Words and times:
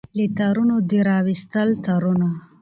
له 0.17 0.25
تارونو 0.37 0.75
دي 0.89 0.99
را 1.07 1.17
وایستل 1.25 1.69
تورونه 1.85 2.29